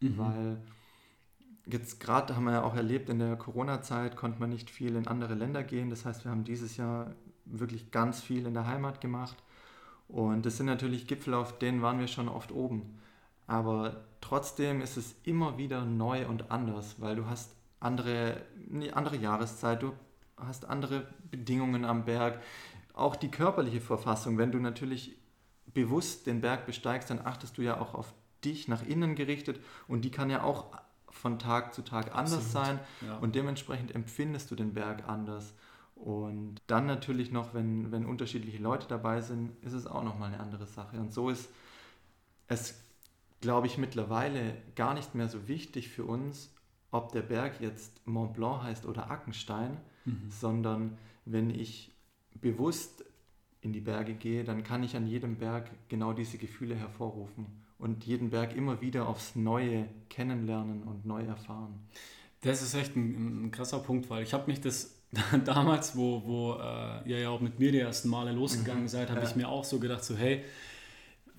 [0.00, 0.18] Mhm.
[0.18, 0.62] Weil
[1.66, 5.06] Jetzt gerade haben wir ja auch erlebt, in der Corona-Zeit konnte man nicht viel in
[5.06, 5.90] andere Länder gehen.
[5.90, 9.36] Das heißt, wir haben dieses Jahr wirklich ganz viel in der Heimat gemacht.
[10.08, 12.98] Und das sind natürlich Gipfel, auf denen waren wir schon oft oben.
[13.46, 18.42] Aber trotzdem ist es immer wieder neu und anders, weil du hast andere,
[18.72, 19.92] eine andere Jahreszeit, du
[20.36, 22.40] hast andere Bedingungen am Berg.
[22.94, 25.16] Auch die körperliche Verfassung, wenn du natürlich
[25.72, 28.12] bewusst den Berg besteigst, dann achtest du ja auch auf
[28.44, 30.66] dich nach innen gerichtet und die kann ja auch
[31.10, 32.66] von Tag zu Tag anders Absolut.
[32.66, 33.18] sein ja.
[33.18, 35.54] und dementsprechend empfindest du den Berg anders.
[35.94, 40.40] Und dann natürlich noch, wenn, wenn unterschiedliche Leute dabei sind, ist es auch nochmal eine
[40.40, 40.98] andere Sache.
[40.98, 41.50] Und so ist
[42.48, 42.80] es,
[43.42, 46.54] glaube ich, mittlerweile gar nicht mehr so wichtig für uns,
[46.90, 49.76] ob der Berg jetzt Mont Blanc heißt oder Ackenstein,
[50.06, 50.30] mhm.
[50.30, 51.92] sondern wenn ich
[52.40, 53.04] bewusst
[53.62, 57.46] in die Berge gehe, dann kann ich an jedem Berg genau diese Gefühle hervorrufen
[57.78, 61.74] und jeden Berg immer wieder aufs Neue kennenlernen und neu erfahren.
[62.42, 64.94] Das ist echt ein, ein krasser Punkt, weil ich habe mich das
[65.44, 68.88] damals, wo, wo äh, ihr ja auch mit mir die ersten Male losgegangen mhm.
[68.88, 69.26] seid, habe ja.
[69.28, 70.42] ich mir auch so gedacht, so hey,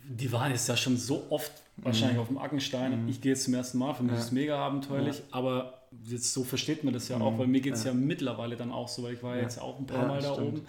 [0.04, 2.21] die waren jetzt ja schon so oft wahrscheinlich mhm.
[2.21, 3.04] auf dem Ackenstein.
[3.04, 3.10] Mhm.
[3.10, 4.19] Ich gehe jetzt zum ersten Mal, für mich ja.
[4.19, 5.23] ist es mega abenteuerlich, ja.
[5.32, 7.38] aber jetzt so versteht man das ja auch, mhm.
[7.39, 7.93] weil mir geht es ja.
[7.93, 10.47] mittlerweile dann auch so, weil ich war jetzt auch ein paar Mal da stimmt.
[10.47, 10.62] oben.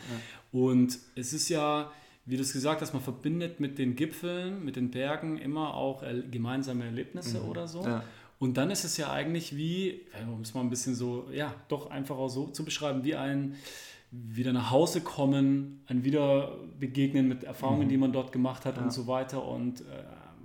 [0.52, 1.90] Und es ist ja,
[2.26, 6.02] wie du es gesagt hast, man verbindet mit den Gipfeln, mit den Bergen immer auch
[6.30, 7.48] gemeinsame Erlebnisse mhm.
[7.48, 7.84] oder so.
[7.84, 8.04] Ja.
[8.38, 11.90] Und dann ist es ja eigentlich wie, um es mal ein bisschen so, ja, doch
[11.90, 13.54] einfach auch so zu beschreiben, wie ein
[14.10, 17.88] wieder nach Hause kommen, ein Wiederbegegnen mit Erfahrungen, mhm.
[17.88, 18.82] die man dort gemacht hat ja.
[18.82, 19.46] und so weiter.
[19.46, 19.84] Und, äh,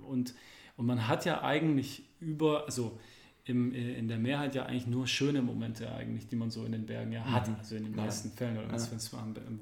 [0.08, 0.34] und,
[0.76, 2.98] und man hat ja eigentlich über, also
[3.48, 6.72] im, äh, in der Mehrheit ja eigentlich nur schöne Momente eigentlich, die man so in
[6.72, 7.56] den Bergen ja hat, mhm.
[7.58, 8.34] also in den meisten ja.
[8.36, 8.90] Fällen, oder ja.
[8.90, 9.10] wenn es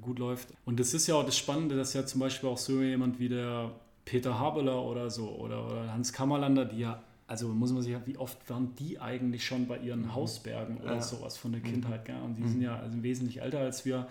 [0.00, 0.48] gut läuft.
[0.64, 3.28] Und das ist ja auch das Spannende, dass ja zum Beispiel auch so jemand wie
[3.28, 3.70] der
[4.04, 8.00] Peter Habeler oder so oder, oder Hans Kammerlander, die ja, also muss man sich ja,
[8.06, 10.14] wie oft waren die eigentlich schon bei ihren mhm.
[10.14, 11.00] Hausbergen oder ja.
[11.00, 11.66] sowas von der mhm.
[11.66, 12.20] Kindheit, gell?
[12.24, 12.48] und die mhm.
[12.48, 14.08] sind ja also wesentlich älter als wir,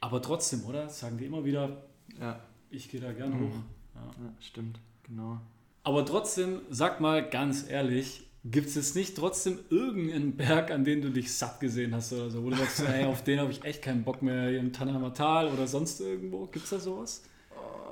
[0.00, 0.88] aber trotzdem, oder?
[0.88, 1.82] Sagen die immer wieder,
[2.20, 2.40] ja.
[2.70, 3.48] ich gehe da gern mhm.
[3.48, 3.54] hoch.
[3.94, 4.32] Ja.
[4.40, 5.40] stimmt, genau.
[5.84, 11.00] Aber trotzdem, sag mal ganz ehrlich, Gibt es jetzt nicht trotzdem irgendeinen Berg, an den
[11.00, 13.64] du dich satt gesehen hast oder so, wo du sagst, hey, auf den habe ich
[13.64, 16.46] echt keinen Bock mehr, hier im Tannheimer Tal oder sonst irgendwo?
[16.46, 17.22] Gibt es da sowas?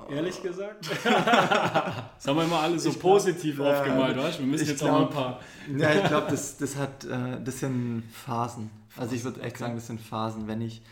[0.09, 0.89] Ehrlich gesagt?
[1.03, 4.79] das haben wir immer alle so ich positiv glaub, aufgemalt, äh, weißt Wir müssen jetzt
[4.79, 5.39] glaub, auch mal ein paar.
[5.77, 8.69] ja, ich glaube, das, das, hat, äh, das sind Phasen.
[8.97, 10.47] Also ich würde echt sagen, das sind Phasen.
[10.47, 10.83] Wenn ich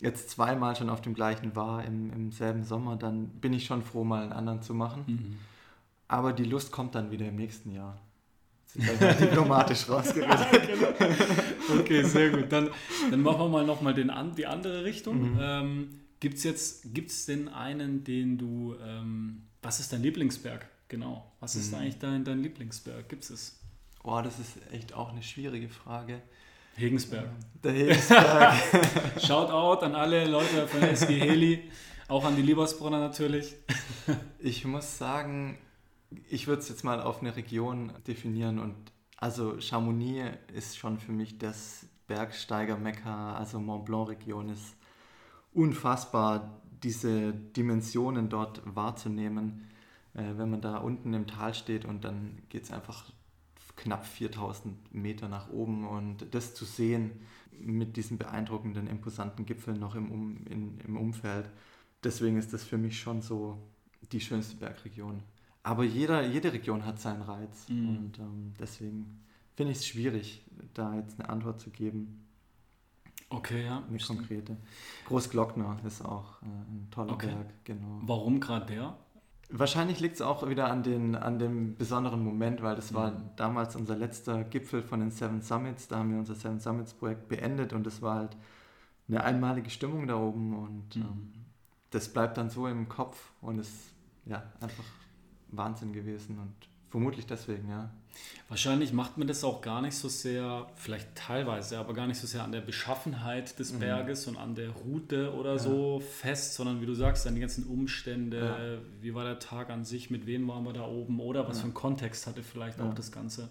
[0.00, 3.82] jetzt zweimal schon auf dem gleichen war im, im selben Sommer, dann bin ich schon
[3.82, 5.04] froh, mal einen anderen zu machen.
[5.06, 5.38] Mhm.
[6.08, 7.98] Aber die Lust kommt dann wieder im nächsten Jahr.
[8.74, 10.48] Diplomatisch rausgeredet.
[10.66, 11.80] genau.
[11.80, 12.52] Okay, sehr gut.
[12.52, 12.70] Dann,
[13.10, 15.34] dann machen wir mal nochmal die andere Richtung.
[15.34, 15.38] Mhm.
[15.40, 15.88] Ähm,
[16.20, 20.68] Gibt es jetzt, gibt's denn einen, den du, ähm, was ist dein Lieblingsberg?
[20.88, 21.32] Genau.
[21.40, 21.78] Was ist mhm.
[21.78, 23.08] eigentlich dein, dein Lieblingsberg?
[23.08, 23.58] Gibt es?
[24.02, 26.20] Boah, das ist echt auch eine schwierige Frage.
[26.76, 27.30] Hegensberg.
[27.64, 28.54] Der Hegensberg.
[29.20, 31.70] Shoutout an alle Leute von SG Heli,
[32.08, 33.54] auch an die Liebersbrunner natürlich.
[34.38, 35.58] ich muss sagen,
[36.28, 38.74] ich würde es jetzt mal auf eine Region definieren und
[39.16, 44.76] also Chamonix ist schon für mich das Bergsteiger-Mekka, also Mont Blanc-Region ist
[45.52, 49.68] unfassbar, diese Dimensionen dort wahrzunehmen,
[50.14, 53.12] äh, wenn man da unten im Tal steht und dann geht es einfach
[53.76, 57.20] knapp 4000 Meter nach oben und das zu sehen
[57.52, 61.50] mit diesen beeindruckenden, imposanten Gipfeln noch im, um, in, im Umfeld,
[62.02, 63.58] deswegen ist das für mich schon so
[64.12, 65.22] die schönste Bergregion.
[65.62, 67.88] Aber jeder, jede Region hat seinen Reiz mhm.
[67.88, 69.20] und ähm, deswegen
[69.54, 70.44] finde ich es schwierig,
[70.74, 72.26] da jetzt eine Antwort zu geben.
[73.28, 73.82] Okay, ja.
[73.88, 74.56] Eine konkrete.
[75.06, 77.28] Großglockner ist auch äh, ein toller okay.
[77.28, 78.00] Berg, genau.
[78.02, 78.96] Warum gerade der?
[79.52, 83.30] Wahrscheinlich liegt es auch wieder an, den, an dem besonderen Moment, weil das war mhm.
[83.36, 85.88] damals unser letzter Gipfel von den Seven Summits.
[85.88, 88.36] Da haben wir unser Seven Summits Projekt beendet und es war halt
[89.08, 91.02] eine einmalige Stimmung da oben und mhm.
[91.02, 91.32] ähm,
[91.90, 93.92] das bleibt dann so im Kopf und ist
[94.24, 94.84] ja einfach
[95.52, 96.54] Wahnsinn gewesen und
[96.90, 97.90] vermutlich deswegen, ja.
[98.48, 102.26] Wahrscheinlich macht man das auch gar nicht so sehr, vielleicht teilweise, aber gar nicht so
[102.26, 103.78] sehr an der Beschaffenheit des mhm.
[103.78, 105.58] Berges und an der Route oder ja.
[105.58, 109.02] so fest, sondern wie du sagst, an die ganzen Umstände, ja.
[109.02, 111.60] wie war der Tag an sich, mit wem waren wir da oben oder was ja.
[111.60, 113.48] für einen Kontext hatte vielleicht auch das Ganze.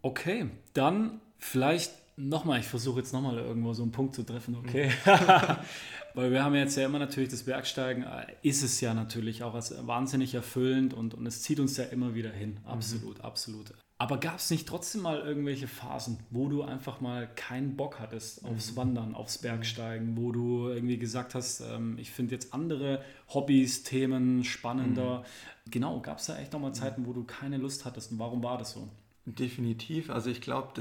[0.00, 4.90] Okay, dann vielleicht nochmal, ich versuche jetzt nochmal irgendwo so einen Punkt zu treffen, okay?
[5.04, 5.56] Mhm.
[6.14, 9.54] Weil wir haben jetzt ja immer natürlich das Bergsteigen, äh, ist es ja natürlich auch
[9.54, 12.60] als wahnsinnig erfüllend und, und es zieht uns ja immer wieder hin.
[12.64, 13.24] Absolut, mhm.
[13.24, 13.72] absolut.
[14.02, 18.44] Aber gab es nicht trotzdem mal irgendwelche Phasen, wo du einfach mal keinen Bock hattest
[18.44, 18.76] aufs mhm.
[18.76, 24.42] Wandern, aufs Bergsteigen, wo du irgendwie gesagt hast, ähm, ich finde jetzt andere Hobbys, Themen
[24.42, 25.20] spannender.
[25.20, 25.70] Mhm.
[25.70, 28.58] Genau, gab es da echt nochmal Zeiten, wo du keine Lust hattest und warum war
[28.58, 28.88] das so?
[29.24, 30.10] Definitiv.
[30.10, 30.72] Also ich glaube,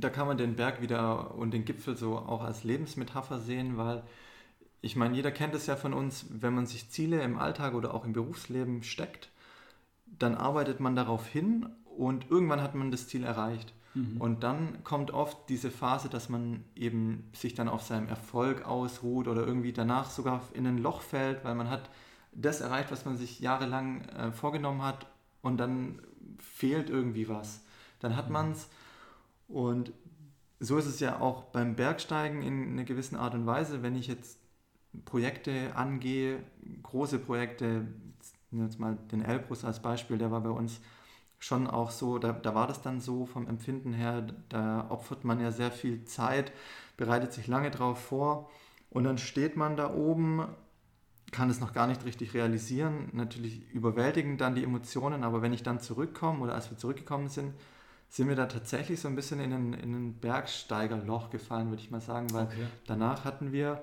[0.00, 4.02] da kann man den Berg wieder und den Gipfel so auch als Lebensmetapher sehen, weil
[4.82, 7.94] ich meine, jeder kennt es ja von uns, wenn man sich Ziele im Alltag oder
[7.94, 9.28] auch im Berufsleben steckt,
[10.18, 13.72] dann arbeitet man darauf hin und irgendwann hat man das Ziel erreicht.
[13.94, 14.20] Mhm.
[14.20, 19.28] Und dann kommt oft diese Phase, dass man eben sich dann auf seinem Erfolg ausruht
[19.28, 21.90] oder irgendwie danach sogar in ein Loch fällt, weil man hat
[22.32, 25.06] das erreicht, was man sich jahrelang äh, vorgenommen hat
[25.42, 26.00] und dann
[26.38, 27.62] fehlt irgendwie was.
[27.98, 28.32] Dann hat mhm.
[28.32, 28.68] man es
[29.50, 29.92] und
[30.60, 34.06] so ist es ja auch beim Bergsteigen in einer gewissen Art und Weise, wenn ich
[34.06, 34.38] jetzt
[35.04, 36.42] Projekte angehe,
[36.82, 37.86] große Projekte,
[38.50, 40.80] jetzt mal den Elbrus als Beispiel, der war bei uns
[41.38, 45.40] schon auch so, da, da war das dann so vom Empfinden her, da opfert man
[45.40, 46.52] ja sehr viel Zeit,
[46.96, 48.50] bereitet sich lange drauf vor
[48.90, 50.46] und dann steht man da oben,
[51.32, 53.08] kann es noch gar nicht richtig realisieren.
[53.12, 57.54] Natürlich überwältigen dann die Emotionen, aber wenn ich dann zurückkomme oder als wir zurückgekommen sind,
[58.10, 61.92] sind wir da tatsächlich so ein bisschen in ein, in ein Bergsteigerloch gefallen, würde ich
[61.92, 62.66] mal sagen, weil okay.
[62.86, 63.82] danach hatten wir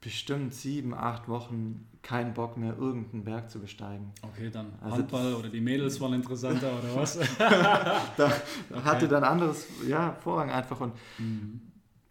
[0.00, 4.12] bestimmt sieben, acht Wochen keinen Bock mehr, irgendeinen Berg zu besteigen.
[4.22, 7.18] Okay, dann also Handball oder die Mädels waren interessanter oder was?
[7.38, 8.82] da okay.
[8.82, 10.80] hatte dann anderes, ja, Vorrang einfach.
[10.80, 11.60] Und, mhm.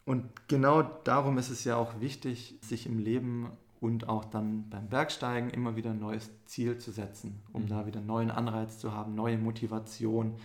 [0.06, 3.49] und genau darum ist es ja auch wichtig, sich im Leben
[3.80, 7.67] und auch dann beim Bergsteigen immer wieder ein neues Ziel zu setzen, um mhm.
[7.69, 10.36] da wieder einen neuen Anreiz zu haben, neue Motivation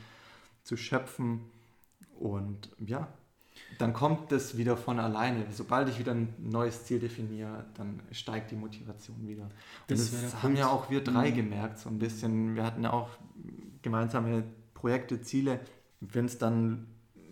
[0.63, 1.41] zu schöpfen.
[2.19, 3.09] Und ja,
[3.79, 5.47] dann kommt es wieder von alleine.
[5.51, 9.45] Sobald ich wieder ein neues Ziel definiere, dann steigt die Motivation wieder.
[9.45, 9.53] Und
[9.89, 11.37] das, das haben ja auch wir drei mhm.
[11.37, 12.57] gemerkt, so ein bisschen.
[12.57, 13.09] Wir hatten ja auch
[13.83, 14.45] gemeinsame
[14.75, 15.61] Projekte, Ziele.
[16.01, 16.87] Wenn es dann,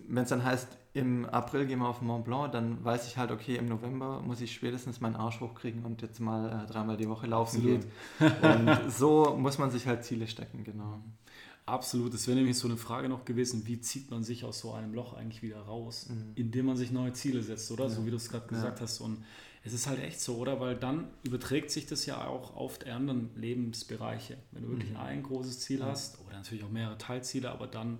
[0.09, 3.31] wenn es dann heißt, im April gehen wir auf Mont Blanc, dann weiß ich halt,
[3.31, 7.09] okay, im November muss ich spätestens meinen Arsch hochkriegen und jetzt mal äh, dreimal die
[7.09, 7.83] Woche laufen Absolut.
[8.19, 8.43] geht.
[8.43, 11.01] Und so muss man sich halt Ziele stecken, genau.
[11.68, 14.72] Absolut, das wäre nämlich so eine Frage noch gewesen, wie zieht man sich aus so
[14.72, 16.33] einem Loch eigentlich wieder raus, mhm.
[16.35, 17.85] indem man sich neue Ziele setzt, oder?
[17.85, 17.90] Ja.
[17.90, 18.85] So wie du es gerade gesagt ja.
[18.85, 19.00] hast.
[19.00, 19.22] Und
[19.64, 20.61] es ist halt echt so, oder?
[20.61, 24.38] Weil dann überträgt sich das ja auch auf die anderen Lebensbereiche.
[24.52, 24.96] Wenn du wirklich mhm.
[24.96, 27.98] ein großes Ziel hast, oder natürlich auch mehrere Teilziele, aber dann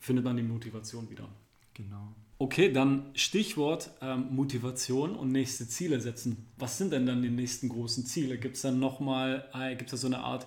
[0.00, 1.28] findet man die Motivation wieder.
[1.74, 2.14] Genau.
[2.38, 6.46] Okay, dann Stichwort ähm, Motivation und nächste Ziele setzen.
[6.56, 8.38] Was sind denn dann die nächsten großen Ziele?
[8.38, 10.46] Gibt es dann nochmal, äh, gibt es da so eine Art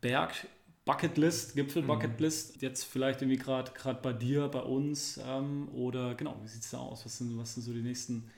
[0.00, 0.46] Berg,
[0.86, 2.60] Bucketlist, Gipfel-Bucketlist, mhm.
[2.60, 6.78] jetzt vielleicht irgendwie gerade bei dir, bei uns ähm, oder genau, wie sieht es da
[6.78, 7.04] aus?
[7.04, 8.30] Was sind, was sind so die nächsten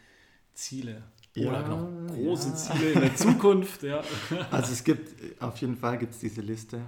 [0.55, 1.03] Ziele?
[1.35, 2.55] Ja, oder noch große ja.
[2.55, 3.83] Ziele in der Zukunft?
[3.83, 4.03] Ja.
[4.51, 6.81] Also es gibt, auf jeden Fall gibt es diese Liste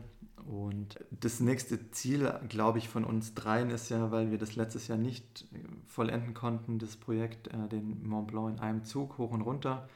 [0.47, 4.89] und das nächste Ziel, glaube ich, von uns dreien ist ja, weil wir das letztes
[4.89, 5.45] Jahr nicht
[5.87, 9.87] vollenden konnten, das Projekt, äh, den Mont Blanc in einem Zug hoch und runter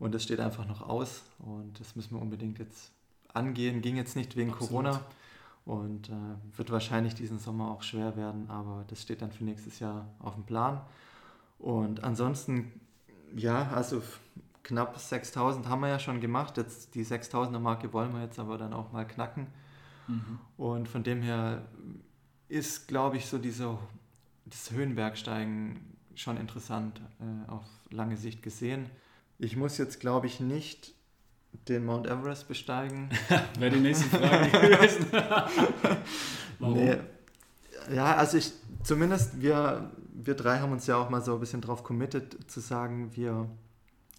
[0.00, 2.93] und das steht einfach noch aus und das müssen wir unbedingt jetzt
[3.34, 3.82] angehen.
[3.82, 4.70] Ging jetzt nicht wegen Absolut.
[4.70, 5.00] Corona
[5.64, 6.12] und äh,
[6.56, 10.34] wird wahrscheinlich diesen Sommer auch schwer werden, aber das steht dann für nächstes Jahr auf
[10.34, 10.80] dem Plan.
[11.58, 12.80] Und ansonsten,
[13.34, 14.02] ja, also
[14.62, 16.56] knapp 6000 haben wir ja schon gemacht.
[16.56, 19.46] Jetzt die 6000er Marke wollen wir jetzt aber dann auch mal knacken.
[20.06, 20.38] Mhm.
[20.56, 21.62] Und von dem her
[22.48, 23.78] ist, glaube ich, so dieser,
[24.44, 25.80] das Höhenbergsteigen
[26.14, 28.88] schon interessant äh, auf lange Sicht gesehen
[29.38, 30.93] Ich muss jetzt, glaube ich, nicht
[31.68, 33.08] den Mount Everest besteigen.
[33.58, 35.06] Wäre die nächste Frage gewesen.
[36.58, 36.74] Warum?
[36.74, 36.96] Nee.
[37.94, 41.60] Ja, also ich, zumindest wir, wir drei haben uns ja auch mal so ein bisschen
[41.60, 43.48] drauf committed, zu sagen, wir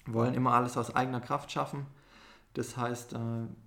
[0.05, 1.87] wollen immer alles aus eigener Kraft schaffen.
[2.53, 3.17] Das heißt, äh,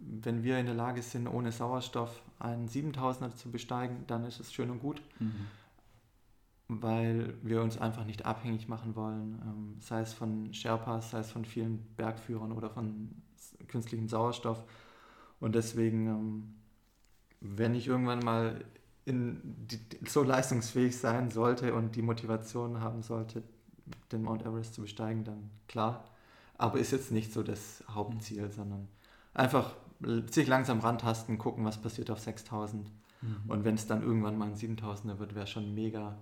[0.01, 4.53] wenn wir in der Lage sind, ohne Sauerstoff einen 7000er zu besteigen, dann ist es
[4.53, 5.47] schön und gut, mhm.
[6.69, 11.31] weil wir uns einfach nicht abhängig machen wollen, ähm, sei es von Sherpas, sei es
[11.31, 13.11] von vielen Bergführern oder von
[13.69, 14.65] künstlichem Sauerstoff.
[15.41, 16.55] Und deswegen, ähm,
[17.41, 18.65] wenn ich irgendwann mal
[19.07, 23.43] die, so leistungsfähig sein sollte und die Motivation haben sollte,
[24.13, 26.05] den Mount Everest zu besteigen, dann klar.
[26.59, 28.53] Aber ist jetzt nicht so das Hauptziel, mhm.
[28.53, 28.89] sondern
[29.33, 29.75] einfach
[30.31, 32.91] sich langsam rantasten, gucken, was passiert auf 6000.
[33.21, 33.51] Mhm.
[33.51, 36.19] Und wenn es dann irgendwann mal ein 7000er wird, wäre schon mega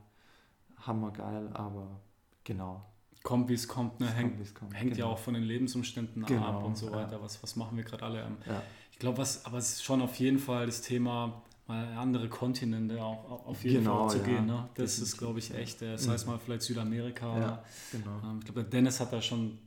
[0.78, 2.00] hammergeil, aber
[2.44, 2.86] genau.
[3.26, 4.08] Kommt, wie es kommt, ne?
[4.08, 5.08] hängt, kommt, hängt genau.
[5.08, 7.14] ja auch von den Lebensumständen genau, ab und so weiter.
[7.14, 7.22] Ja.
[7.22, 8.18] Was, was machen wir gerade alle?
[8.18, 8.62] Ja.
[8.92, 13.02] Ich glaube, was, aber es ist schon auf jeden Fall das Thema, mal andere Kontinente
[13.02, 14.24] auch auf jeden genau, Fall zu ja.
[14.36, 14.46] gehen.
[14.46, 14.68] Ne?
[14.74, 15.02] Das Definitiv.
[15.02, 17.36] ist, glaube ich, echt, äh, das heißt mal vielleicht Südamerika.
[17.36, 18.20] Ja, genau.
[18.22, 19.58] Ähm, ich glaube, der Dennis hat da schon,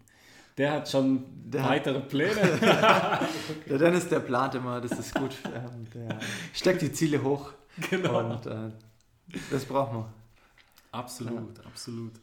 [0.57, 2.31] der hat schon der weitere Pläne.
[3.69, 5.35] der Dennis, der plant immer, das ist gut.
[5.53, 6.17] Ähm, der
[6.53, 7.51] steckt die Ziele hoch.
[7.89, 8.19] Genau.
[8.19, 8.71] Und äh,
[9.51, 10.05] das braucht man.
[10.91, 11.65] Absolut, ja.
[11.65, 12.13] absolut.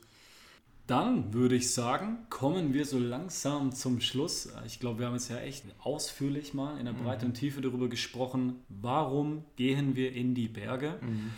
[0.86, 4.52] Dann würde ich sagen, kommen wir so langsam zum Schluss.
[4.66, 7.32] Ich glaube, wir haben jetzt ja echt ausführlich mal in der Breite mhm.
[7.32, 11.00] und Tiefe darüber gesprochen, warum gehen wir in die Berge.
[11.02, 11.32] Mhm.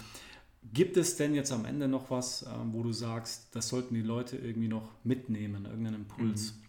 [0.72, 4.02] Gibt es denn jetzt am Ende noch was, ähm, wo du sagst, das sollten die
[4.02, 6.52] Leute irgendwie noch mitnehmen, irgendeinen Impuls?
[6.52, 6.64] Mhm.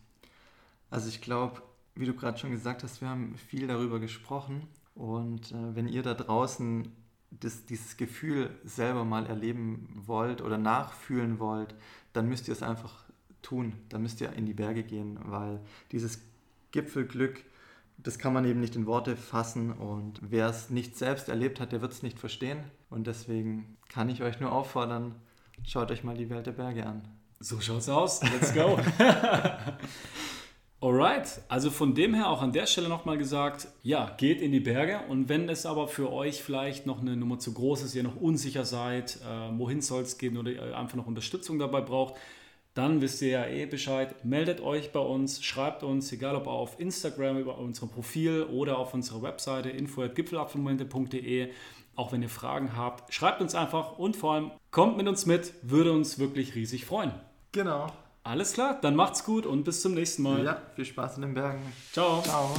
[0.89, 1.61] Also ich glaube,
[1.95, 4.67] wie du gerade schon gesagt hast, wir haben viel darüber gesprochen.
[4.95, 6.87] Und äh, wenn ihr da draußen
[7.31, 11.75] das, dieses Gefühl selber mal erleben wollt oder nachfühlen wollt,
[12.19, 13.05] dann müsst ihr es einfach
[13.41, 13.71] tun.
[13.87, 15.61] Dann müsst ihr in die Berge gehen, weil
[15.93, 16.19] dieses
[16.71, 17.45] Gipfelglück,
[17.97, 21.71] das kann man eben nicht in Worte fassen und wer es nicht selbst erlebt hat,
[21.71, 22.59] der wird es nicht verstehen.
[22.89, 25.15] Und deswegen kann ich euch nur auffordern,
[25.63, 27.07] schaut euch mal die Welt der Berge an.
[27.39, 28.21] So schaut's aus.
[28.21, 28.77] Let's go.
[30.81, 34.61] Alright, also von dem her auch an der Stelle nochmal gesagt, ja, geht in die
[34.61, 38.03] Berge und wenn es aber für euch vielleicht noch eine Nummer zu groß ist, ihr
[38.03, 42.15] noch unsicher seid, äh, wohin soll es gehen oder ihr einfach noch Unterstützung dabei braucht,
[42.75, 44.23] dann wisst ihr ja eh Bescheid.
[44.23, 48.93] Meldet euch bei uns, schreibt uns, egal ob auf Instagram über unserem Profil oder auf
[48.93, 51.49] unserer Webseite info.gipfelabmomente.de.
[51.97, 55.53] Auch wenn ihr Fragen habt, schreibt uns einfach und vor allem kommt mit uns mit,
[55.61, 57.11] würde uns wirklich riesig freuen.
[57.51, 57.87] Genau.
[58.29, 60.45] Alles klar, dann macht's gut und bis zum nächsten Mal.
[60.45, 61.73] Ja, viel Spaß in den Bergen.
[61.91, 62.21] Ciao.
[62.21, 62.53] Ciao.